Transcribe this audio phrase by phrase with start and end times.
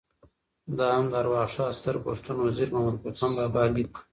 [0.77, 3.93] دا هم د ارواښاد ستر پښتون وزیر محمد ګل خان مومند بابا لیک: